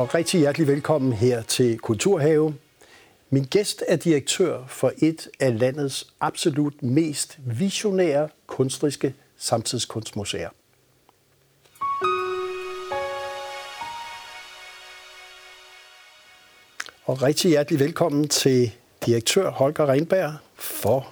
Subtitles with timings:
[0.00, 2.54] og rigtig hjertelig velkommen her til Kulturhave.
[3.30, 10.48] Min gæst er direktør for et af landets absolut mest visionære kunstneriske samtidskunstmuseer.
[17.04, 18.72] Og rigtig hjertelig velkommen til
[19.06, 21.08] direktør Holger Renberg for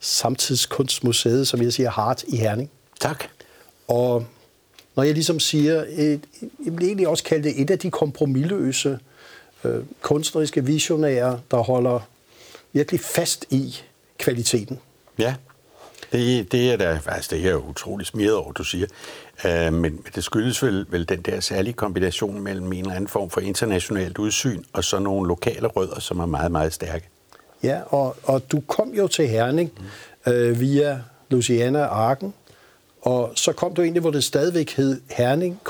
[0.00, 2.70] Samtidskunstmuseet, som jeg siger, Hart i Herning.
[3.00, 3.24] Tak.
[3.86, 4.26] Og
[4.98, 8.98] når jeg ligesom siger, et, jeg vil egentlig også kalde det et af de kompromilløse
[9.64, 12.00] øh, kunstneriske visionære, der holder
[12.72, 13.76] virkelig fast i
[14.18, 14.78] kvaliteten.
[15.18, 15.34] Ja,
[16.12, 18.86] det, det er da, altså det er jo utroligt smidt over, du siger.
[19.44, 23.08] Uh, men, men det skyldes vel, vel den der særlige kombination mellem en eller anden
[23.08, 27.08] form for internationalt udsyn og så nogle lokale rødder, som er meget, meget stærke.
[27.62, 29.72] Ja, og, og du kom jo til Herning
[30.26, 30.32] mm.
[30.32, 32.34] øh, via Luciana Arken,
[33.02, 35.60] og så kom du egentlig, hvor det stadigvæk hed Herning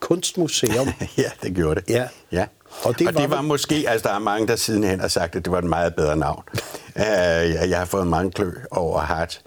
[0.00, 0.88] Kunstmuseum.
[1.18, 1.90] ja, det gjorde det.
[1.90, 2.08] Ja.
[2.32, 2.46] ja.
[2.84, 5.36] Og det, og var, det var måske, altså der er mange, der sidenhen har sagt,
[5.36, 6.42] at det var et meget bedre navn.
[6.96, 9.40] uh, jeg, jeg har fået mange klø over Hart.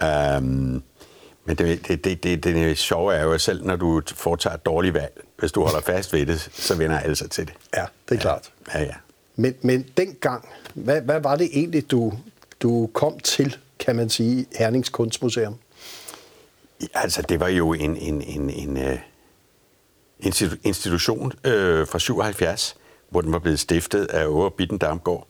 [0.00, 0.36] Ja.
[0.36, 0.82] Um,
[1.44, 4.94] men det, det, det, det, det sjove er jo selv, når du foretager et dårligt
[4.94, 7.54] valg, hvis du holder fast ved det, så vender alle sig til det.
[7.76, 8.50] Ja, det er klart.
[8.74, 8.94] Ja, ja.
[9.36, 12.12] Men, men dengang, hvad, hvad var det egentlig, du,
[12.62, 15.56] du kom til, kan man sige, Hernings Kunstmuseum?
[16.94, 18.98] Altså, det var jo en, en, en, en uh,
[20.64, 22.76] institution øh, fra 77,
[23.10, 25.26] hvor den var blevet stiftet af Åre Bitten Damgaard,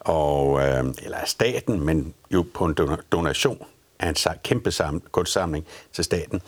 [0.00, 2.76] og, øh, eller af staten, men jo på en
[3.12, 3.66] donation
[3.98, 6.42] af en kæmpe sam, kunstsamling til staten.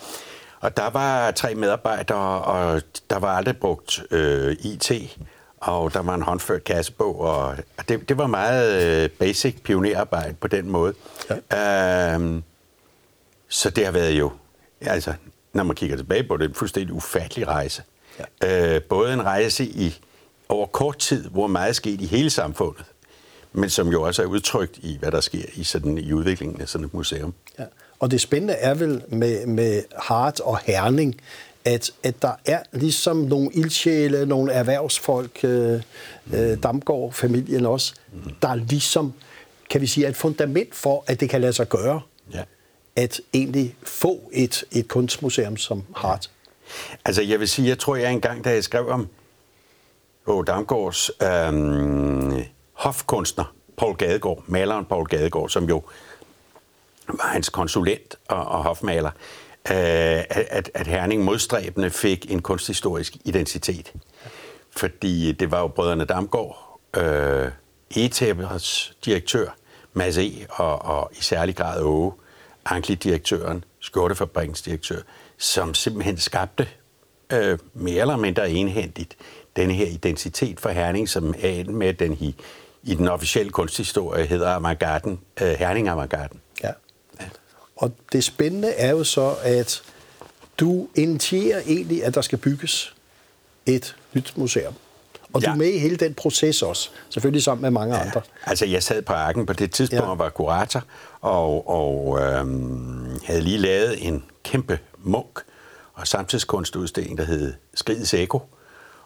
[0.60, 5.18] Og der var tre medarbejdere, og der var aldrig brugt øh, IT,
[5.60, 7.56] og der var en håndført kassebog, og
[7.88, 10.94] det, det var meget øh, basic pionerarbejde på den måde.
[11.50, 12.14] Ja.
[12.18, 12.42] Øh,
[13.48, 14.30] så det har været jo,
[14.84, 15.14] altså
[15.52, 17.82] når man kigger tilbage på det, en fuldstændig ufattelig rejse.
[18.42, 18.74] Ja.
[18.74, 20.00] Øh, både en rejse i
[20.48, 22.84] over kort tid, hvor meget er sket i hele samfundet,
[23.52, 26.68] men som jo også er udtrykt i, hvad der sker i, sådan, i udviklingen af
[26.68, 27.34] sådan et museum.
[27.58, 27.64] Ja.
[27.98, 31.20] Og det spændende er vel med, med Hart og Herning,
[31.64, 35.80] at, at der er ligesom nogle ildsjæle, nogle erhvervsfolk, øh,
[36.24, 36.60] mm.
[36.60, 38.32] Damgaard-familien også, mm.
[38.42, 39.12] der ligesom,
[39.70, 42.00] kan vi sige, er et fundament for, at det kan lade sig gøre,
[42.34, 42.42] ja.
[42.96, 46.30] At egentlig få et, et kunstmuseum som Hart.
[47.04, 49.08] Altså jeg vil sige, jeg tror, jeg engang, da jeg skrev om
[50.26, 55.82] Åge Damgaards øhm, hofkunstner, Paul Gadegaard, maleren Paul Gadegaard, som jo
[57.06, 59.10] var hans konsulent og, og hofmaler,
[59.70, 63.92] øh, at, at Herning modstræbende fik en kunsthistorisk identitet.
[64.76, 67.50] Fordi det var jo brødrene Damgaard, øh,
[67.90, 69.46] Etæppers direktør,
[69.92, 70.46] Mads E.
[70.50, 72.12] Og, og i særlig grad Åge,
[72.64, 75.00] Ankli-direktøren, skjortefabrikkens direktør,
[75.38, 76.68] som simpelthen skabte
[77.32, 79.16] øh, mere eller mindre enhændigt
[79.56, 82.34] denne her identitet for Herning, som er med den i,
[82.82, 86.40] i den officielle kunsthistorie hedder Avantgarden, øh, Herning Avantgarden.
[86.62, 86.70] Ja.
[87.20, 87.24] ja.
[87.76, 89.82] Og det spændende er jo så, at
[90.60, 92.94] du initierer egentlig, at der skal bygges
[93.66, 94.74] et nyt museum.
[95.34, 95.46] Og ja.
[95.46, 98.02] du er med i hele den proces også, selvfølgelig sammen med mange ja.
[98.02, 98.20] andre.
[98.46, 100.10] Altså, jeg sad på arken på det tidspunkt ja.
[100.10, 100.82] og var kurator,
[101.20, 105.40] og, og øhm, havde lige lavet en kæmpe munk
[105.94, 108.40] og samtidskunstudstilling, der hed Skridets Eko.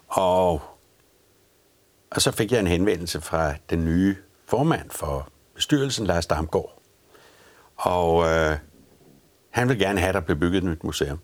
[0.09, 0.62] Og,
[2.10, 4.16] og så fik jeg en henvendelse fra den nye
[4.47, 6.82] formand for bestyrelsen, Lars Damgaard.
[7.76, 8.56] Og øh,
[9.50, 11.19] han vil gerne have, at der bliver bygget et nyt museum.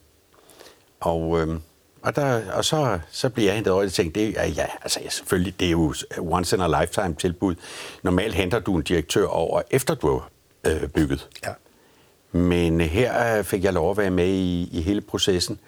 [1.00, 1.60] Og, øh,
[2.02, 5.00] og, der, og så, så bliver jeg hentet over og tænkte, det er, ja, altså,
[5.04, 7.54] ja, selvfølgelig, det er jo once in a lifetime tilbud.
[8.02, 10.28] Normalt henter du en direktør over, efter du har
[10.66, 11.28] øh, bygget.
[11.44, 11.52] Ja.
[12.32, 15.58] Men her øh, fik jeg lov at være med i, i hele processen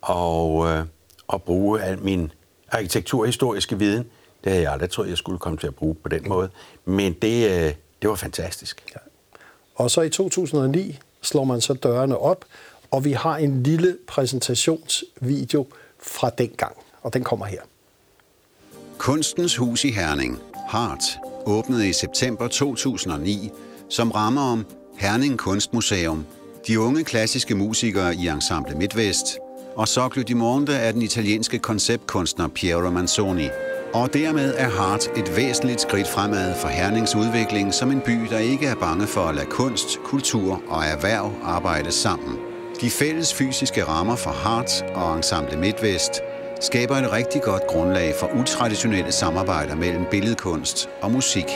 [0.00, 0.84] og, øh,
[1.28, 2.32] og bruge al min
[2.72, 4.04] arkitekturhistoriske viden.
[4.44, 6.50] Det havde jeg aldrig troet, jeg skulle komme til at bruge på den måde.
[6.84, 8.82] Men det, øh, det var fantastisk.
[8.94, 9.00] Ja.
[9.74, 12.44] Og så i 2009 slår man så dørene op,
[12.92, 15.66] og vi har en lille præsentationsvideo
[16.02, 17.60] fra den gang, og den kommer her.
[18.98, 21.02] Kunstens Hus i Herning, Hart,
[21.46, 23.50] åbnede i september 2009
[23.88, 24.66] som rammer om
[24.96, 26.26] Herning Kunstmuseum,
[26.66, 29.38] de unge klassiske musikere i Ensemble MidtVest
[29.76, 33.48] og Soclo di Monde af den italienske konceptkunstner Piero Manzoni.
[33.94, 38.38] Og dermed er Hart et væsentligt skridt fremad for Hernings udvikling som en by, der
[38.38, 42.51] ikke er bange for at lade kunst, kultur og erhverv arbejde sammen.
[42.82, 46.12] De fælles fysiske rammer for Hart og Ensemble MidtVest
[46.60, 51.46] skaber et rigtig godt grundlag for utraditionelle samarbejder mellem billedkunst og musik.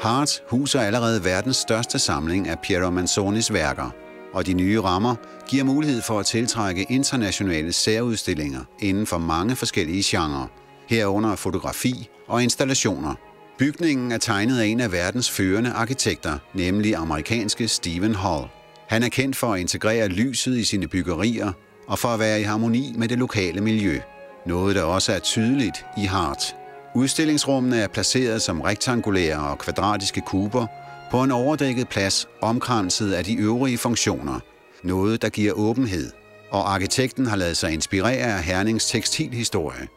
[0.00, 3.90] Hart huser allerede verdens største samling af Piero Manzonis værker–
[4.36, 5.14] og de nye rammer
[5.48, 10.46] giver mulighed for at tiltrække internationale særudstillinger inden for mange forskellige genrer,
[10.88, 13.14] herunder fotografi og installationer.
[13.58, 18.44] Bygningen er tegnet af en af verdens førende arkitekter, nemlig amerikanske Stephen Hall.
[18.88, 21.52] Han er kendt for at integrere lyset i sine byggerier
[21.86, 24.00] og for at være i harmoni med det lokale miljø.
[24.46, 26.56] Noget, der også er tydeligt i Hart.
[26.94, 30.66] Udstillingsrummene er placeret som rektangulære og kvadratiske kuber
[31.10, 34.40] på en overdækket plads omkranset af de øvrige funktioner.
[34.82, 36.10] Noget, der giver åbenhed.
[36.50, 39.88] Og arkitekten har lavet sig inspirere af Hernings tekstilhistorie.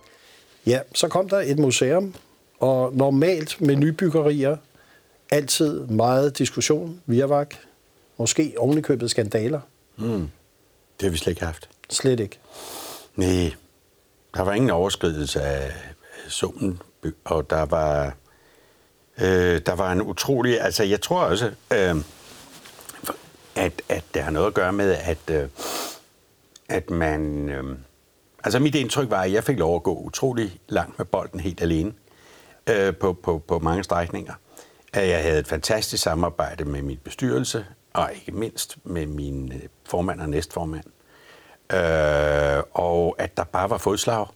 [0.65, 2.13] Ja, så kom der et museum,
[2.59, 4.57] og normalt med nybyggerier,
[5.31, 7.55] altid meget diskussion, virvak,
[8.19, 9.61] måske ovenikøbet skandaler.
[9.97, 10.29] Mm.
[10.99, 11.69] Det har vi slet ikke haft.
[11.89, 12.39] Slet ikke.
[13.15, 13.53] Nej,
[14.33, 15.71] der var ingen overskridelse af
[16.27, 16.81] summen,
[17.23, 18.13] og der var,
[19.17, 20.61] øh, der var en utrolig...
[20.61, 21.95] Altså, jeg tror også, øh,
[23.55, 25.49] at, at det har noget at gøre med, at, øh,
[26.69, 27.49] at man...
[27.49, 27.77] Øh,
[28.43, 31.61] altså, mit indtryk var, at jeg fik lov at gå utrolig langt med bolden helt
[31.61, 31.93] alene
[32.69, 34.33] øh, på, på, på mange strækninger.
[34.93, 37.65] At jeg havde et fantastisk samarbejde med min bestyrelse,
[37.99, 40.85] og ikke mindst med min øh, formand og næstformand.
[41.73, 44.27] Øh, og at der bare var fodslag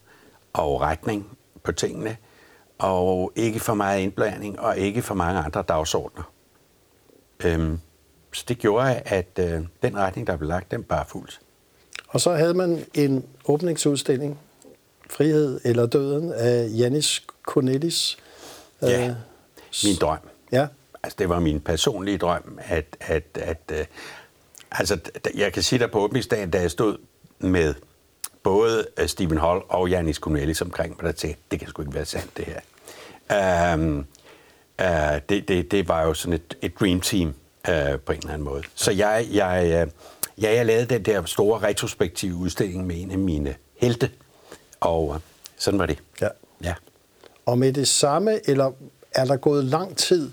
[0.54, 2.18] og retning på tingene,
[2.78, 6.24] og ikke for meget indblanding, og ikke for mange andre dagsordner.
[7.44, 7.80] Øhm,
[8.34, 11.40] så det gjorde, at øh, den retning, der blev lagt, den bare fuldt.
[12.08, 14.40] Og så havde man en åbningsudstilling,
[15.10, 18.18] Frihed eller Døden, af Janis Cornelis.
[18.82, 19.16] Ja, øh,
[19.84, 20.18] min drøm.
[20.52, 20.68] Ja.
[21.04, 23.86] Altså, det var min personlige drøm, at, at, at øh,
[24.72, 25.00] altså,
[25.36, 26.98] jeg kan sige der på åbningsdagen, da jeg stod
[27.40, 27.74] med
[28.44, 31.94] både øh, Stephen Hall og Janis Cornelis omkring mig, der tænkte, det kan sgu ikke
[31.94, 32.60] være sandt, det her.
[33.74, 33.98] Um,
[34.82, 34.86] uh,
[35.30, 38.42] det, det, det var jo sådan et, et dream team uh, på en eller anden
[38.42, 38.64] måde.
[38.76, 39.92] Så jeg, jeg, uh,
[40.44, 44.10] ja, jeg lavede den der store retrospektive udstilling med en af mine helte,
[44.80, 45.16] og uh,
[45.58, 46.00] sådan var det.
[46.22, 46.28] Ja.
[46.64, 46.74] ja.
[47.46, 48.72] Og med det samme, eller
[49.12, 50.32] er der gået lang tid,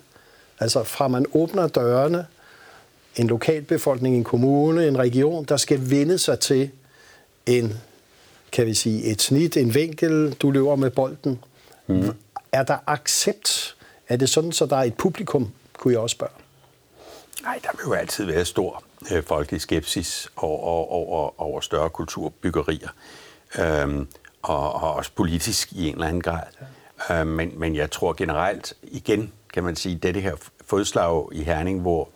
[0.61, 2.27] altså fra man åbner dørene,
[3.17, 6.71] en lokalbefolkning, en kommune, en region, der skal vende sig til
[7.47, 7.75] en,
[8.53, 11.45] kan vi sige, et snit, en vinkel, du løber med bolden.
[11.87, 12.15] Mm.
[12.53, 13.77] Er der accept?
[14.09, 16.33] Er det sådan, så der er et publikum, kunne jeg også spørge?
[17.43, 18.83] Nej, der vil jo altid være stor
[19.13, 22.89] øh, folkelig skepsis over, over, over større kulturbyggerier.
[23.59, 24.09] Øhm,
[24.43, 26.43] og, og også politisk i en eller anden grad.
[27.09, 27.21] Ja.
[27.21, 30.37] Øhm, men, men jeg tror generelt, igen kan man sige, det, det her
[30.67, 32.09] fodslag i Herning, hvor,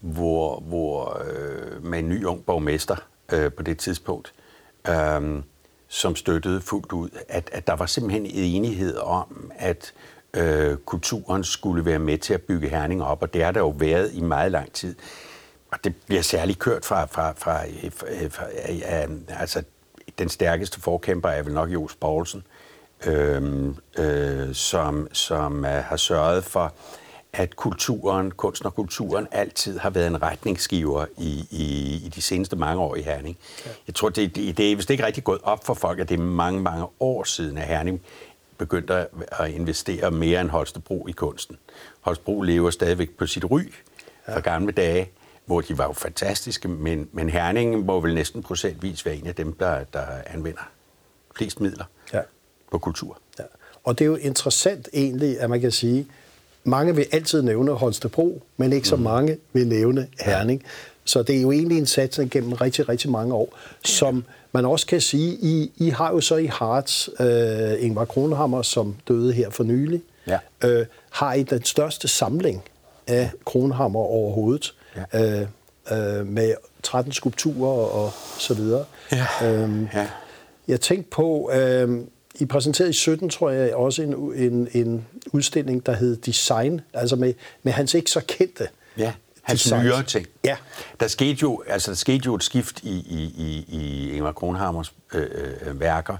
[0.00, 2.96] hvor, hvor øh, med en ny ung borgmester
[3.32, 4.32] øh, på det tidspunkt,
[4.88, 5.42] øh,
[5.88, 9.92] som støttede fuldt ud, at, at der var simpelthen enighed om, at
[10.34, 13.68] øh, kulturen skulle være med til at bygge Herning op, og det har der jo
[13.68, 14.94] været i meget lang tid.
[15.72, 19.62] Og det bliver særligt kørt fra, fra, fra, fra, fra ja, altså
[20.18, 22.59] den stærkeste forkæmper er vel nok Jos Poulsen, øh,
[23.06, 26.74] øh, som, som øh, har sørget for,
[27.32, 32.96] at kulturen, kunstnerkulturen altid har været en retningsgiver i, i, i de seneste mange år
[32.96, 33.38] i Herning.
[33.66, 33.70] Ja.
[33.86, 36.18] Jeg tror, det, det, det er vist ikke rigtig gået op for folk, at det
[36.18, 38.02] er mange, mange år siden, at Herning
[38.58, 38.94] begyndte
[39.40, 41.56] at investere mere end Holstebro i kunsten.
[42.00, 43.72] Holstebro lever stadigvæk på sit ry
[44.28, 44.34] ja.
[44.34, 45.10] fra gamle dage,
[45.46, 49.34] hvor de var jo fantastiske, men, men Herning må vel næsten procentvis være en af
[49.34, 50.68] dem, der, der anvender
[51.36, 52.20] flest midler ja.
[52.70, 53.18] På kultur.
[53.38, 53.44] Ja.
[53.84, 56.06] Og det er jo interessant egentlig, at man kan sige,
[56.64, 59.02] mange vil altid nævne Holstebro, men ikke så mm.
[59.02, 60.62] mange vil nævne Herning.
[61.04, 64.86] Så det er jo egentlig en satsning gennem rigtig, rigtig mange år, som man også
[64.86, 69.50] kan sige, I, I har jo så i Harts, øh, Ingvar Kronhammer, som døde her
[69.50, 70.38] for nylig, ja.
[70.64, 72.62] øh, har I den største samling
[73.06, 74.74] af Kronhammer overhovedet,
[75.12, 75.40] ja.
[75.40, 75.46] øh,
[75.92, 78.84] øh, med 13 skulpturer og så videre.
[79.12, 79.26] Ja.
[79.42, 80.06] Øhm, ja.
[80.68, 82.00] Jeg tænkte på, øh,
[82.40, 87.16] i præsenterede i 17, tror jeg, også en, en, en udstilling, der hed Design, altså
[87.16, 90.26] med, med hans ikke så kendte Ja, hans nyere ting.
[90.44, 90.56] Ja.
[91.00, 94.92] Der skete jo, altså, der skete jo et skift i, i, i, i Ingvar Kronhammers
[95.14, 95.26] øh,
[95.66, 96.16] øh, værker.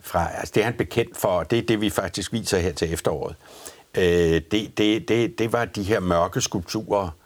[0.00, 2.72] Fra, altså, det er han bekendt for, og det er det, vi faktisk viser her
[2.72, 3.36] til efteråret.
[3.94, 7.16] Øh, det, det, det, det var de her mørke skulpturer,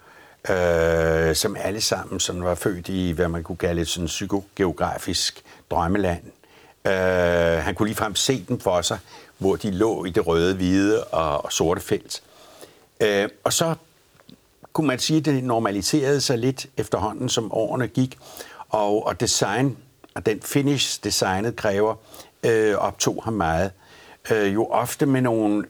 [0.50, 5.42] øh, som alle sammen sådan var født i, hvad man kunne kalde et sådan psykogeografisk
[5.70, 6.22] drømmeland
[6.88, 8.98] Øh, han kunne ligefrem se dem for sig,
[9.38, 12.22] hvor de lå i det røde, hvide og, og sorte felt.
[13.00, 13.74] Øh, og så
[14.72, 18.18] kunne man sige, at det normaliserede sig lidt efterhånden, som årene gik.
[18.68, 19.76] Og, og design,
[20.14, 21.94] og den finish designet kræver,
[22.42, 23.70] øh, optog ham meget.
[24.30, 25.64] Øh, jo ofte med nogle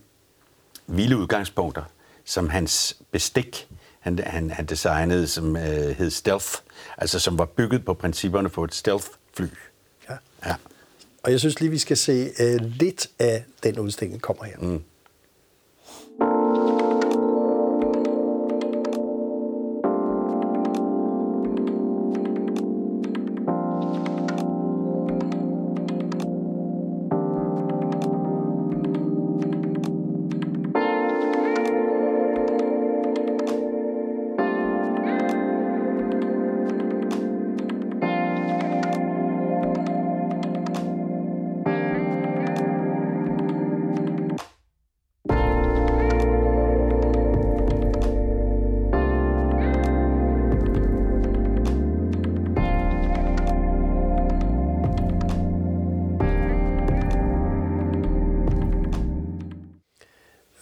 [0.87, 1.83] vilde udgangspunkter,
[2.25, 3.69] som hans bestik,
[4.01, 6.49] han, han, han designede, som øh, hed Stealth,
[6.99, 9.47] altså som var bygget på principperne for et stealth-fly.
[10.11, 10.15] Ja.
[10.47, 10.55] Ja.
[11.23, 14.59] Og jeg synes lige, vi skal se uh, lidt af den udstilling, kommer her.
[14.59, 14.83] Mm.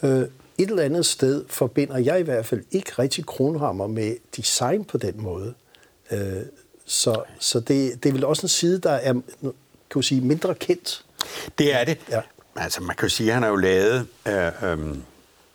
[0.06, 4.84] Øh, et eller andet sted forbinder jeg i hvert fald ikke rigtig kronhammer med design
[4.84, 5.54] på den måde.
[6.10, 6.42] Øh,
[6.84, 9.14] så så det, det er vel også en side, der er
[9.90, 11.04] kan sige, mindre kendt.
[11.58, 11.98] Det er det.
[12.10, 12.20] Ja.
[12.56, 14.06] Altså, man kan jo sige, at han har jo lavet...
[14.28, 14.78] Øh, øh,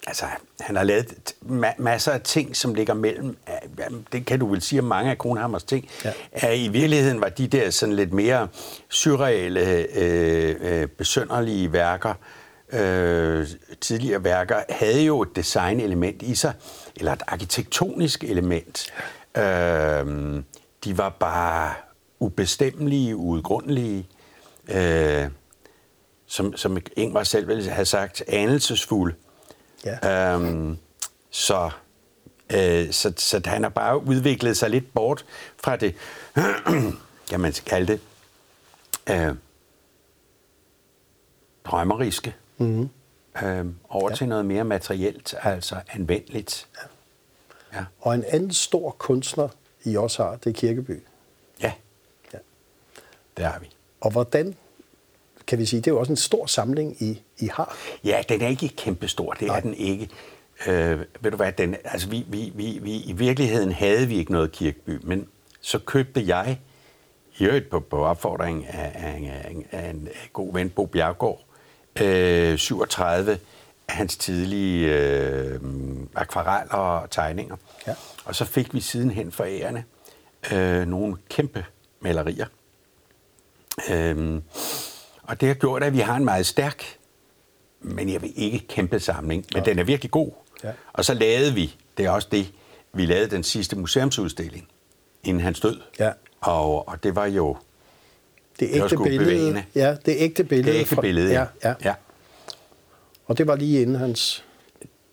[0.07, 0.25] altså,
[0.59, 3.37] han har lavet ma- masser af ting, som ligger mellem...
[3.79, 6.13] Øh, det kan du vel sige, at mange af Kronhammers ting Ja.
[6.31, 8.47] er i virkeligheden var de der sådan lidt mere
[8.89, 12.15] surreale, øh, øh, besønderlige værker, øh,
[13.81, 16.53] tidligere værker, havde jo et designelement i sig,
[16.95, 18.93] eller et arkitektonisk element.
[19.37, 20.43] Øh,
[20.83, 21.73] de var bare
[22.19, 24.07] ubestemmelige, uudgrundelige.
[24.67, 25.27] Øh,
[26.31, 29.13] som, som Ingvar selv ville have sagt, anelsesfuld.
[29.85, 30.33] Ja.
[30.33, 30.77] Øhm,
[31.29, 31.69] så,
[32.53, 35.25] øh, så, så han har bare udviklet sig lidt bort
[35.63, 35.95] fra det,
[37.29, 37.99] kan man kalde det,
[39.09, 39.35] øh,
[41.65, 43.47] drømmeriske, mm-hmm.
[43.47, 44.15] øh, over ja.
[44.15, 46.67] til noget mere materielt, altså anvendeligt.
[46.77, 46.87] Ja.
[47.79, 47.85] Ja.
[47.99, 49.47] Og en anden stor kunstner,
[49.83, 51.03] I også har, det er Kirkeby.
[51.61, 51.73] ja,
[52.33, 52.37] Ja.
[53.37, 53.69] det har vi.
[54.01, 54.55] Og hvordan,
[55.47, 57.77] kan vi sige, det er jo også en stor samling, I, I har.
[58.03, 59.57] Ja, den er ikke kæmpestor, det Nej.
[59.57, 60.09] Er den ikke.
[60.67, 64.31] Øh, ved du hvad, den, altså vi, vi, vi, vi, i virkeligheden havde vi ikke
[64.31, 65.27] noget kirkeby, men
[65.61, 66.59] så købte jeg,
[67.37, 71.41] i øvrigt på, på opfordring af, af, af, af en god ven, Bo Bjergård,
[71.99, 73.39] øh, 37
[73.87, 75.59] af hans tidlige øh,
[76.15, 77.55] akvareller og tegninger.
[77.87, 77.95] Ja.
[78.25, 79.83] Og så fik vi sidenhen for ærende
[80.51, 81.65] øh, nogle kæmpe
[81.99, 82.45] malerier.
[83.89, 84.43] Øhm,
[85.23, 86.83] og det har gjort, at vi har en meget stærk,
[87.79, 90.31] men jeg vil ikke kæmpe samling, men den er virkelig god.
[90.63, 90.71] Ja.
[90.93, 92.51] Og så lavede vi, det er også det,
[92.93, 94.67] vi lavede den sidste museumsudstilling,
[95.23, 95.81] inden han stod.
[95.99, 96.11] Ja.
[96.41, 97.57] Og, og det var jo
[98.61, 99.63] Det ægte billede.
[99.75, 100.73] Ja, det ægte billede.
[100.73, 101.31] det ægte fra- billede.
[101.33, 101.73] Ja, ja.
[101.83, 101.93] ja.
[103.25, 104.43] Og det var lige inden hans...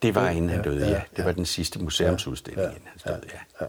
[0.02, 1.00] Det var inden han Ja, døde, ja, ja.
[1.11, 1.25] Det ja.
[1.25, 3.26] var den sidste museumsudstilling, Ja, inden han døde,
[3.61, 3.67] ja.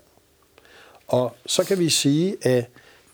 [1.07, 2.65] Og så kan vi sige, at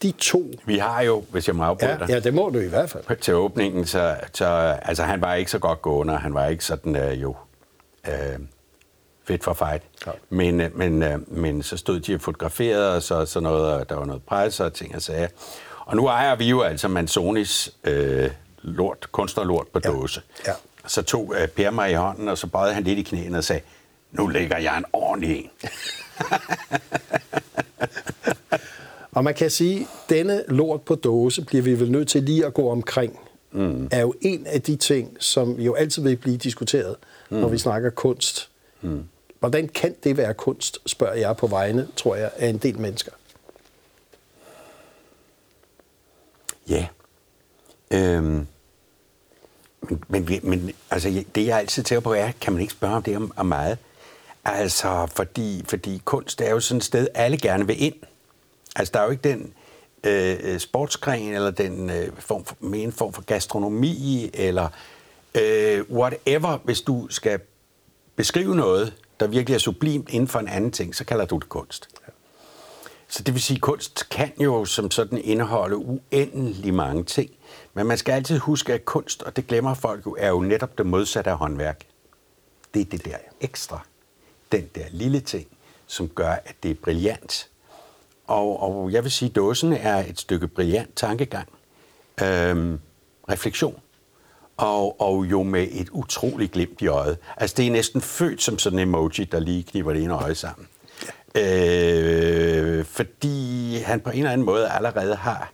[0.03, 0.51] de to...
[0.65, 2.89] Vi har jo, hvis jeg må afbryde Ja, dig, ja, det må du i hvert
[2.89, 3.17] fald.
[3.21, 4.45] til åbningen, så, så
[4.81, 7.35] altså, han var ikke så godt gående, og han var ikke sådan øh, jo
[8.07, 8.13] øh,
[9.27, 9.83] fedt for fight.
[10.07, 10.11] Ja.
[10.29, 13.89] Men, øh, men, øh, men så stod de og fotograferede, og så, så noget, og
[13.89, 15.27] der var noget pres og ting og sager.
[15.85, 18.29] Og nu ejer vi jo altså Manzonis øh,
[18.61, 19.89] lort, kunstnerlort på Ja.
[19.89, 20.21] dåse.
[20.47, 20.51] Ja.
[20.87, 23.43] Så tog øh, Per mig i hånden, og så bøjede han lidt i knæene og
[23.43, 23.61] sagde,
[24.11, 25.49] nu lægger jeg en ordentlig en.
[29.11, 32.45] Og man kan sige, at denne lort på dåse bliver vi vel nødt til lige
[32.45, 33.19] at gå omkring.
[33.51, 33.87] Mm.
[33.91, 36.95] er jo en af de ting, som jo altid vil blive diskuteret,
[37.29, 37.37] mm.
[37.37, 38.49] når vi snakker kunst.
[38.81, 39.03] Mm.
[39.39, 43.11] Hvordan kan det være kunst, spørger jeg på vegne, tror jeg, af en del mennesker.
[46.69, 46.87] Ja.
[47.91, 48.47] Øhm.
[50.07, 53.03] Men, men, men altså, det jeg altid tænker på er, kan man ikke spørge om
[53.03, 53.77] det om, om meget?
[54.45, 57.95] Altså, fordi, fordi kunst er jo sådan et sted, alle gerne vil ind.
[58.75, 59.53] Altså, der er jo ikke den
[60.03, 64.69] øh, øh sportsgren, eller den øh, form for, med en form for gastronomi, eller
[65.35, 67.39] øh, whatever, hvis du skal
[68.15, 71.49] beskrive noget, der virkelig er sublimt inden for en anden ting, så kalder du det
[71.49, 71.89] kunst.
[73.07, 77.31] Så det vil sige, at kunst kan jo som sådan indeholde uendelig mange ting.
[77.73, 80.77] Men man skal altid huske, at kunst, og det glemmer folk jo, er jo netop
[80.77, 81.85] det modsatte af håndværk.
[82.73, 83.79] Det er det der ekstra.
[84.51, 85.47] Den der lille ting,
[85.87, 87.49] som gør, at det er brillant.
[88.27, 91.49] Og, og jeg vil sige, at dåsen er et stykke brillant tankegang.
[92.23, 92.79] Øhm,
[93.29, 93.79] refleksion.
[94.57, 97.17] Og, og jo med et utroligt glimt i øjet.
[97.37, 100.35] Altså, det er næsten født som sådan en emoji, der lige kniber det ene øje
[100.35, 100.67] sammen.
[101.35, 105.51] Øh, fordi han på en eller anden måde allerede har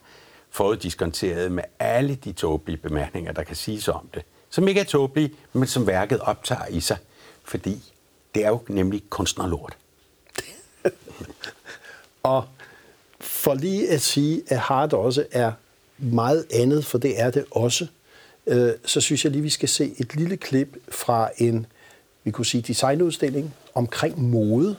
[0.50, 4.24] fået diskonteret med alle de tåbelige bemærkninger, der kan siges om det.
[4.50, 6.98] Som ikke er tåbelige, men som værket optager i sig.
[7.44, 7.94] Fordi
[8.36, 9.78] det er jo nemlig kunstnerlort.
[12.24, 12.46] Og
[13.20, 15.52] for lige at sige, at Hart også er
[15.98, 17.88] meget andet, for det er det også,
[18.48, 21.66] øh, så synes jeg lige, vi skal se et lille klip fra en,
[22.24, 24.76] vi kunne sige, designudstilling omkring mode,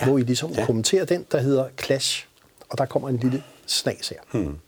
[0.00, 0.06] ja.
[0.06, 0.66] hvor I ligesom ja.
[0.66, 2.26] kommenterer den, der hedder Clash.
[2.68, 4.18] Og der kommer en lille snas her.
[4.32, 4.58] Hmm.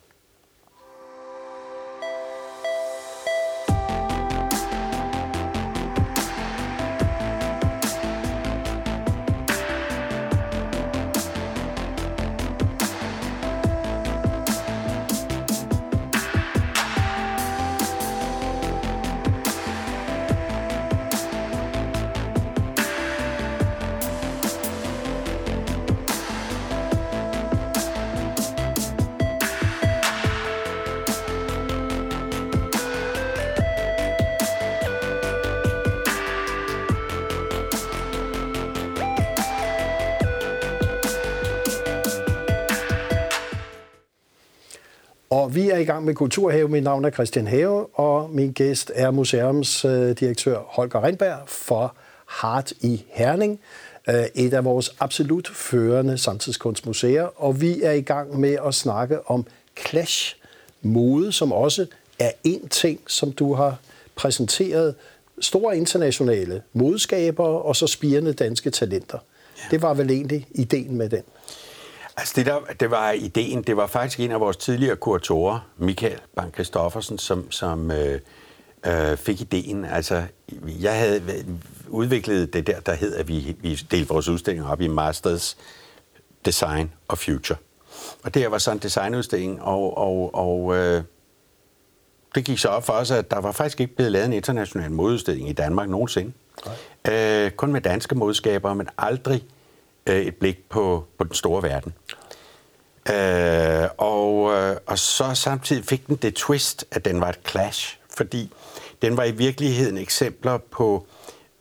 [45.30, 46.68] Og vi er i gang med Kulturhave.
[46.68, 51.96] Mit navn er Christian Have, og min gæst er museumsdirektør Holger Rindberg for
[52.26, 53.60] Hart i Herning,
[54.08, 57.42] øh, et af vores absolut førende samtidskunstmuseer.
[57.42, 59.46] Og vi er i gang med at snakke om
[59.78, 60.36] clash
[60.82, 61.86] mode, som også
[62.18, 63.76] er en ting, som du har
[64.16, 64.94] præsenteret
[65.40, 69.18] store internationale modskabere og så spirende danske talenter.
[69.58, 69.62] Ja.
[69.70, 71.22] Det var vel egentlig ideen med den.
[72.16, 76.18] Altså det, der, det var ideen, det var faktisk en af vores tidligere kuratorer, Michael
[76.36, 78.20] Bank Christoffersen, som, som øh,
[78.86, 79.84] øh, fik ideen.
[79.84, 80.22] Altså,
[80.80, 81.22] jeg havde
[81.88, 85.56] udviklet det der, der hed, at vi, vi delte vores udstilling op i Masters
[86.44, 87.58] Design og Future.
[88.22, 91.02] Og det her var sådan en designudstilling, og, og, og øh,
[92.34, 94.90] det gik så op for os, at der var faktisk ikke blevet lavet en international
[94.90, 96.32] modeudstilling i Danmark nogensinde.
[97.08, 99.44] Øh, kun med danske modskabere, men aldrig
[100.10, 101.94] Øh, et blik på, på den store verden.
[103.08, 107.98] Øh, og, øh, og så samtidig fik den det twist, at den var et clash,
[108.16, 108.52] fordi
[109.02, 111.06] den var i virkeligheden eksempler på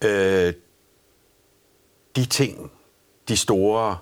[0.04, 0.54] øh,
[2.16, 2.72] de ting,
[3.28, 3.98] de store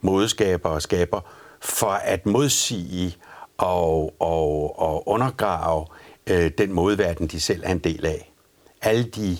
[0.00, 1.20] modeskaber og skaber,
[1.60, 3.16] for at modsige
[3.58, 5.86] og, og, og undergrave
[6.26, 8.32] øh, den modeverden, de selv er en del af.
[8.82, 9.38] Alle de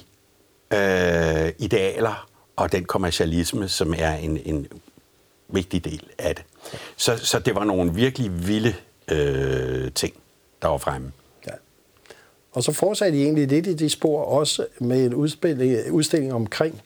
[0.73, 2.32] øh, idealer
[2.63, 4.67] og den kommercialisme, som er en, en
[5.49, 6.45] vigtig del af det.
[6.97, 8.75] Så, så det var nogle virkelig vilde
[9.09, 10.15] øh, ting,
[10.63, 11.13] der var fremme.
[11.47, 11.53] Ja.
[12.53, 16.83] Og så fortsatte I egentlig lidt i de spor også med en udstilling, udstilling omkring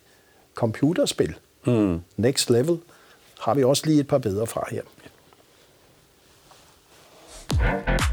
[0.55, 1.35] computerspil.
[1.67, 2.01] Mm.
[2.17, 2.79] Next Level
[3.41, 4.83] har vi også lige et par bedre fra her.
[7.61, 8.06] Ja.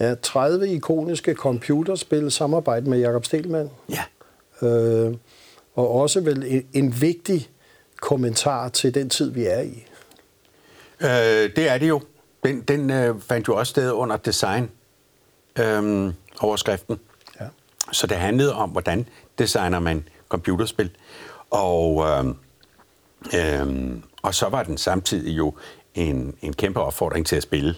[0.00, 3.70] Ja, 30 ikoniske computerspil, samarbejde med Jakob Stelmann.
[3.90, 4.04] Ja.
[4.66, 5.14] Øh,
[5.74, 7.48] og også vel en, en vigtig
[8.00, 9.86] kommentar til den tid, vi er i.
[11.00, 12.00] Øh, det er det jo.
[12.44, 14.70] Den, den øh, fandt jo også sted under design
[15.58, 17.00] øh, overskriften.
[17.40, 17.46] Ja.
[17.92, 19.06] Så det handlede om, hvordan
[19.38, 20.90] designer man computerspil.
[21.50, 22.26] Og, øh,
[23.34, 25.54] øh, og så var den samtidig jo
[25.94, 27.74] en, en kæmpe opfordring til at spille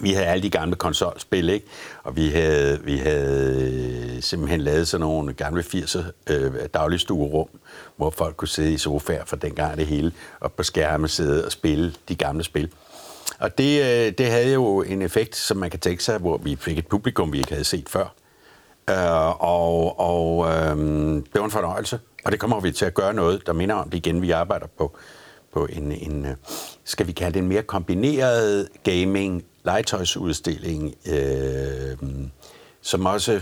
[0.00, 1.66] vi havde alle de gamle konsolspil, ikke?
[2.02, 7.48] Og vi havde, vi havde øh, simpelthen lavet sådan nogle gamle 80'er øh, dagligstuerum,
[7.96, 11.52] hvor folk kunne sidde i sofaer for dengang det hele, og på skærme sidde og
[11.52, 12.70] spille de gamle spil.
[13.38, 16.56] Og det, øh, det havde jo en effekt, som man kan tænke sig, hvor vi
[16.56, 18.14] fik et publikum, vi ikke havde set før.
[18.90, 20.76] Øh, og og øh,
[21.14, 23.90] det var en fornøjelse, og det kommer vi til at gøre noget, der minder om
[23.90, 24.22] det igen.
[24.22, 24.96] Vi arbejder på,
[25.52, 26.36] på en, en, øh,
[26.84, 31.96] skal vi kalde det en mere kombineret gaming legetøjsudstilling, øh,
[32.80, 33.40] som også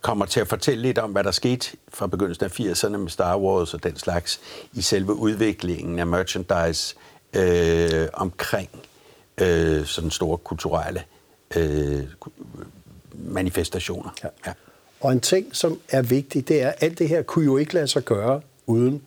[0.00, 3.38] kommer til at fortælle lidt om, hvad der skete fra begyndelsen af 80'erne med Star
[3.38, 4.40] Wars og den slags
[4.72, 6.96] i selve udviklingen af merchandise
[7.32, 8.70] øh, omkring
[9.40, 11.02] øh, sådan store kulturelle
[11.56, 12.02] øh,
[13.12, 14.10] manifestationer.
[14.24, 14.28] Ja.
[14.46, 14.52] Ja.
[15.00, 17.74] Og en ting, som er vigtig, det er, at alt det her kunne jo ikke
[17.74, 19.02] lade sig gøre, uden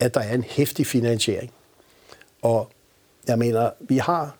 [0.00, 1.52] at der er en hæftig finansiering.
[2.42, 2.70] Og
[3.26, 4.36] jeg mener, vi har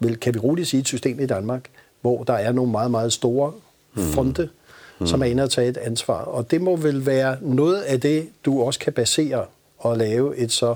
[0.00, 3.12] vel, kan vi roligt sige, et system i Danmark, hvor der er nogle meget, meget
[3.12, 3.52] store
[3.92, 4.04] hmm.
[4.04, 4.48] fonde,
[4.98, 5.06] mm.
[5.06, 6.22] som er inde og tage et ansvar.
[6.22, 9.44] Og det må vel være noget af det, du også kan basere
[9.78, 10.74] og lave et så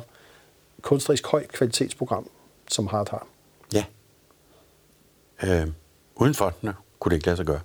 [0.83, 2.29] kunstnerisk højt kvalitetsprogram,
[2.71, 3.27] som Hart har.
[3.75, 3.85] Ja.
[5.43, 5.67] Øh,
[6.17, 7.61] uden fondene kunne det ikke lade sig gøre.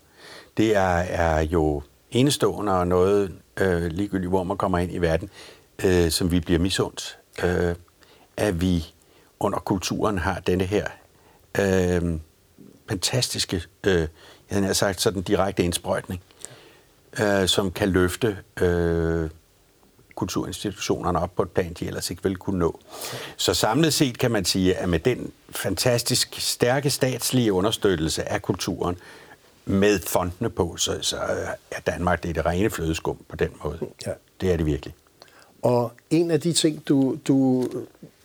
[0.58, 5.30] Det er, er jo enestående og noget, øh, ligegyldigt hvor man kommer ind i verden,
[5.86, 7.18] øh, som vi bliver misundt.
[7.44, 7.76] Øh,
[8.38, 8.94] at vi
[9.40, 10.88] under kulturen har denne her
[11.60, 12.20] øh,
[12.90, 14.08] fantastiske, øh,
[14.52, 16.22] jeg har sagt sådan direkte indsprøjtning,
[17.20, 19.30] øh, som kan løfte øh,
[20.16, 22.80] kulturinstitutionerne op på et plan, de ellers ikke ville kunne nå.
[23.38, 28.98] Så samlet set kan man sige, at med den fantastisk stærke statslige understøttelse af kulturen,
[29.68, 31.18] med fondene på, så, så
[31.72, 33.80] er Danmark det, er det rene flødeskum på den måde.
[34.06, 34.12] Ja.
[34.42, 34.94] Det er det virkelig.
[35.62, 37.68] Og en af de ting, du, du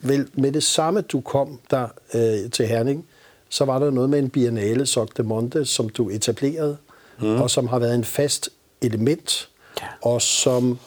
[0.00, 3.06] vel med det samme, du kom der øh, til Herning,
[3.52, 6.76] så var der noget med en biennale, Soc de Monde, som du etablerede,
[7.20, 7.40] mm.
[7.40, 8.50] og som har været en fast
[8.82, 9.48] element,
[9.80, 9.86] ja.
[10.02, 10.78] og som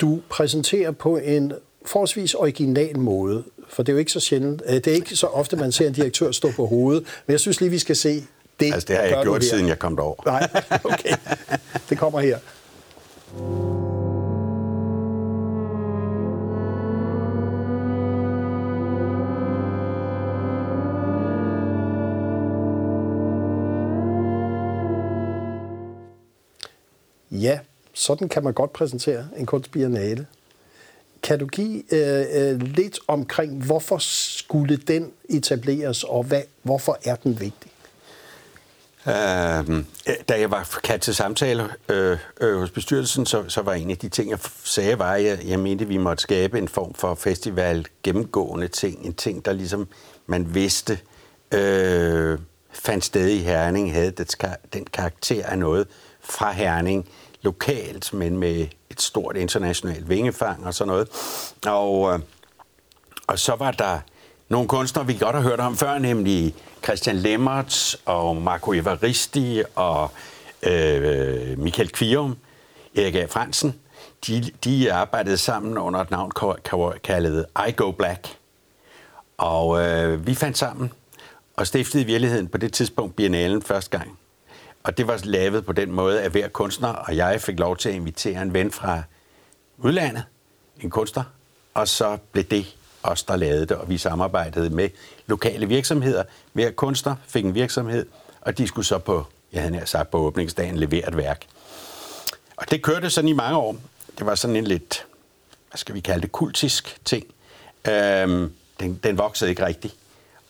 [0.00, 1.52] du præsenterer på en
[1.84, 3.44] forholdsvis original måde.
[3.68, 5.86] For det er jo ikke så sjældent, øh, det er ikke så ofte, man ser
[5.86, 8.24] en direktør stå på hovedet, men jeg synes lige, vi skal se
[8.60, 8.74] det.
[8.74, 10.22] Altså, det har jeg gjort, siden jeg kom derover.
[10.26, 10.48] Nej,
[10.84, 11.16] okay.
[11.90, 12.38] Det kommer her.
[27.40, 27.58] Ja,
[27.94, 30.26] sådan kan man godt præsentere en kunstbiennale.
[31.22, 37.16] Kan du give øh, øh, lidt omkring, hvorfor skulle den etableres, og hvad, hvorfor er
[37.16, 37.70] den vigtig?
[39.06, 39.84] Øh,
[40.28, 43.98] da jeg var kaldt til samtale øh, øh, hos bestyrelsen, så, så var en af
[43.98, 46.94] de ting, jeg sagde, var, at jeg, jeg mente, at vi måtte skabe en form
[46.94, 49.06] for festival gennemgående ting.
[49.06, 49.88] En ting, der ligesom
[50.26, 50.98] man vidste
[51.52, 52.38] øh,
[52.72, 54.34] fandt sted i Herning, havde det,
[54.72, 55.86] den karakter af noget
[56.20, 57.08] fra Herning,
[57.46, 61.08] lokalt, men med et stort internationalt vingefang og sådan noget.
[61.66, 62.18] Og, øh,
[63.26, 63.98] og så var der
[64.48, 66.54] nogle kunstnere, vi godt har hørt om før, nemlig
[66.84, 70.10] Christian Lemmerts og Marco Evaristi og
[70.62, 72.36] øh, Michael Kvium,
[72.96, 73.24] Erik A.
[73.24, 73.74] Fransen.
[74.26, 76.32] De, de arbejdede sammen under et navn
[77.04, 78.36] kaldet I Go Black.
[79.38, 80.92] Og øh, vi fandt sammen
[81.56, 84.18] og stiftede i virkeligheden på det tidspunkt Biennalen første gang.
[84.86, 87.88] Og det var lavet på den måde, at hver kunstner og jeg fik lov til
[87.88, 89.02] at invitere en ven fra
[89.78, 90.24] udlandet,
[90.80, 91.24] en kunstner,
[91.74, 94.88] og så blev det os, der lavede det, og vi samarbejdede med
[95.26, 96.24] lokale virksomheder.
[96.52, 98.06] Hver kunstner fik en virksomhed,
[98.40, 101.46] og de skulle så på, jeg havde nær sagt, på åbningsdagen levere et værk.
[102.56, 103.76] Og det kørte sådan i mange år.
[104.18, 105.06] Det var sådan en lidt,
[105.70, 107.26] hvad skal vi kalde det, kultisk ting.
[107.88, 109.94] Øhm, den, den voksede ikke rigtigt,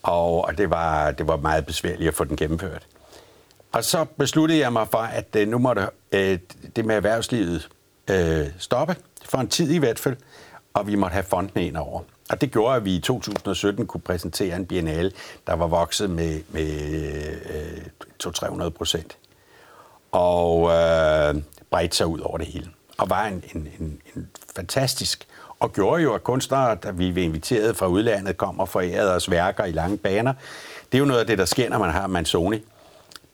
[0.02, 2.86] og, og det, var, det var meget besværligt at få den gennemført.
[3.76, 6.38] Og så besluttede jeg mig for, at øh, nu måtte øh,
[6.76, 7.68] det med erhvervslivet
[8.10, 10.16] øh, stoppe, for en tid i hvert fald,
[10.74, 12.00] og vi måtte have fondene ind over.
[12.30, 15.12] Og det gjorde, at vi i 2017 kunne præsentere en biennale,
[15.46, 16.70] der var vokset med, med
[17.50, 19.16] øh, 200-300 procent.
[20.12, 21.34] Og øh,
[21.70, 22.70] bredte sig ud over det hele.
[22.98, 25.26] Og var en, en, en, en fantastisk
[25.58, 29.30] og gjorde jo, at kunstnere, der vi blev inviteret fra udlandet, kom og forærede os
[29.30, 30.32] værker i lange baner.
[30.92, 32.62] Det er jo noget af det, der sker, når man har Manzoni.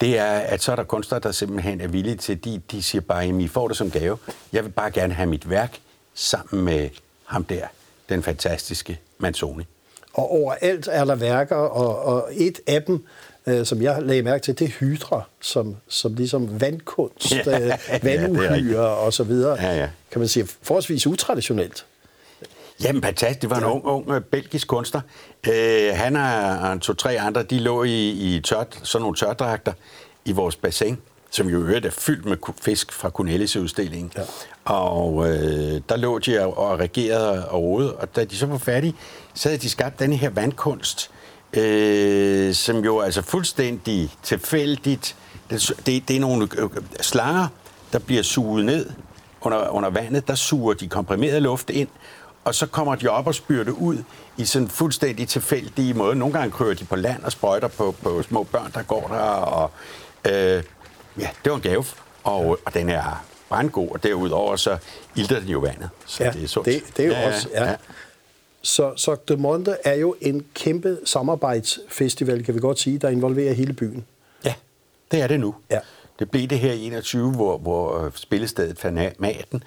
[0.03, 3.01] Det er, at så er der kunstnere, der simpelthen er villige til, de, de siger
[3.01, 4.17] bare, at I får det som gave.
[4.53, 5.79] Jeg vil bare gerne have mit værk
[6.13, 6.89] sammen med
[7.25, 7.67] ham der
[8.09, 9.63] den fantastiske Manzoni.
[10.13, 13.05] Og overalt er der værker, og, og et af dem,
[13.47, 17.73] øh, som jeg lagde mærke til, det er hydra, som, som ligesom vandkunst, ja, øh,
[18.03, 19.61] vanduhyre ja, og så videre.
[19.61, 19.89] Ja, ja.
[20.11, 21.85] Kan man sige, forholdsvis utraditionelt.
[22.81, 23.41] Jamen, fantastisk.
[23.41, 23.71] Det var en ja.
[23.71, 25.01] ung, ung øh, belgisk kunstner.
[25.47, 29.73] Øh, han og to-tre andre, de lå i, i tør, sådan nogle tørdragter
[30.25, 30.97] i vores bassin
[31.33, 34.11] som jo øvrigt er fyldt med fisk fra Cornelis-udstillingen.
[34.17, 34.21] Ja.
[34.65, 38.57] Og øh, der lå de og, og regerede og rode, og da de så var
[38.57, 38.95] færdige,
[39.33, 41.11] så havde de skabt den her vandkunst,
[41.53, 45.15] øh, som jo altså fuldstændig tilfældigt,
[45.49, 46.69] det, det, det er nogle øh,
[47.01, 47.47] slanger,
[47.93, 48.89] der bliver suget ned
[49.41, 51.89] under, under vandet, der suger de komprimeret luft ind,
[52.43, 53.97] og så kommer de op og spyrer det ud
[54.37, 56.15] i sådan fuldstændig tilfældige måde.
[56.15, 59.19] Nogle gange kryber de på land og sprøjter på, på små børn, der går der,
[59.19, 59.71] og
[60.27, 60.63] øh,
[61.19, 61.85] Ja, det var en gave,
[62.23, 64.77] og, og den er brandgod, og derudover så
[65.15, 66.65] ilter den jo vandet, så ja, det er sundt.
[66.65, 67.69] Det, det er jo ja, også, ja.
[67.69, 67.75] ja.
[68.61, 73.53] Så, så De Monde er jo en kæmpe samarbejdsfestival, kan vi godt sige, der involverer
[73.53, 74.05] hele byen.
[74.45, 74.53] Ja,
[75.11, 75.55] det er det nu.
[75.71, 75.79] Ja.
[76.19, 79.63] Det blev det her i 21, hvor, hvor øh, spillestedet Fanaten,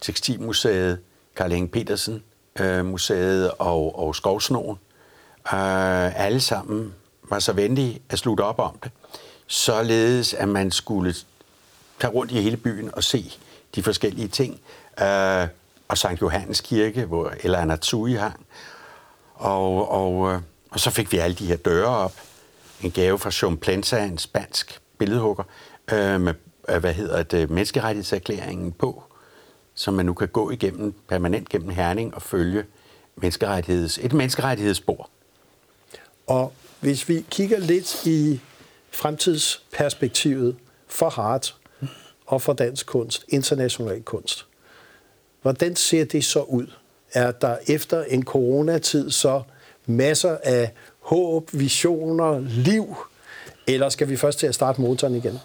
[0.00, 0.98] Tekstilmuseet,
[1.40, 2.22] Karl Henning Petersen,
[2.60, 4.78] øh, museet og, og Skovsnogen,
[5.52, 8.90] øh, alle sammen var så venlige at slutte op om det
[9.50, 11.14] således at man skulle
[12.00, 13.32] tage rundt i hele byen og se
[13.74, 14.60] de forskellige ting.
[15.00, 15.48] Øh,
[15.88, 18.46] og Sankt Johannes Kirke, hvor Ella Natsui hang.
[19.34, 22.12] Og, og øh, Og så fik vi alle de her døre op.
[22.80, 25.44] En gave fra Jean Plensa, en spansk billedhugger,
[25.92, 26.34] øh, med,
[26.68, 29.02] øh, hvad hedder det, menneskerettighedserklæringen på,
[29.80, 32.64] som man nu kan gå igennem, permanent gennem Herning og følge
[33.16, 35.10] menneskerettigheds, et menneskerettighedsspor.
[36.26, 38.40] Og hvis vi kigger lidt i
[38.90, 40.56] fremtidsperspektivet
[40.88, 41.56] for Hart
[42.26, 44.46] og for dansk kunst, international kunst,
[45.42, 46.66] hvordan ser det så ud?
[47.12, 49.42] Er der efter en coronatid så
[49.86, 52.96] masser af håb, visioner, liv,
[53.66, 55.38] eller skal vi først til at starte motoren igen?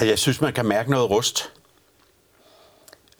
[0.00, 1.52] Jeg synes, man kan mærke noget rust.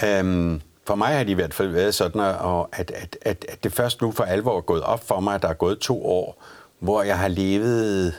[0.04, 3.72] Øhm, for mig har det i hvert fald været sådan, at, at, at, at det
[3.72, 6.42] først nu for alvor er gået op for mig, at der er gået to år,
[6.78, 8.14] hvor jeg har levet...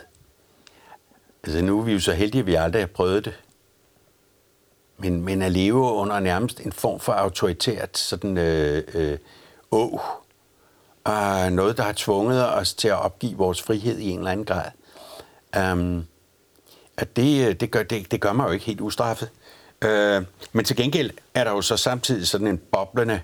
[1.44, 3.34] Altså nu er vi jo så heldige, at vi aldrig har prøvet det.
[4.98, 9.18] Men, men at leve under nærmest en form for autoritært sådan øh, øh,
[9.70, 10.00] å.
[11.04, 14.46] Og noget, der har tvunget os til at opgive vores frihed i en eller anden
[14.46, 14.70] grad.
[15.72, 16.06] Um,
[16.96, 19.30] at det, øh, det, gør, det, det gør mig jo ikke helt ustraffet.
[19.84, 23.20] Øh, men til gengæld er der jo så samtidig sådan en boblende,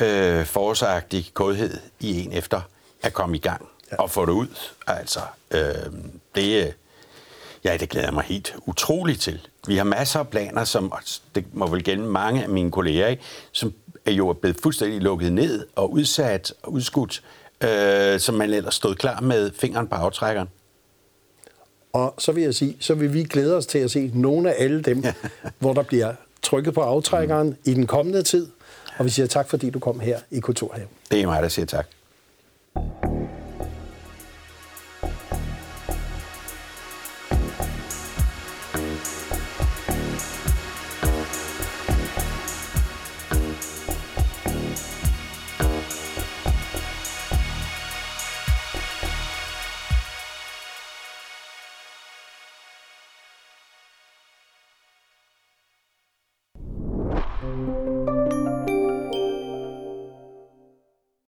[0.00, 2.60] øh, forårsagtig kodhed i en efter
[3.02, 3.96] at komme i gang ja.
[3.96, 4.46] og få det ud.
[4.86, 5.60] Altså, øh,
[6.34, 6.74] det,
[7.64, 9.40] ja, det glæder jeg mig helt utroligt til.
[9.66, 10.92] Vi har masser af planer, som
[11.34, 13.72] det må vel gælde mange af mine kolleger, ikke, som
[14.06, 17.22] er jo blevet fuldstændig lukket ned og udsat og udskudt,
[17.60, 20.48] øh, som man ellers stod klar med fingeren på aftrækkeren.
[21.94, 24.64] Og så vil jeg sige, så vil vi glæde os til at se nogle af
[24.64, 25.04] alle dem,
[25.58, 27.56] hvor der bliver trykket på aftrækkeren mm.
[27.64, 28.46] i den kommende tid.
[28.98, 30.88] Og vi siger tak, fordi du kom her i Kulturhaven.
[31.10, 31.86] Det er mig, der siger tak.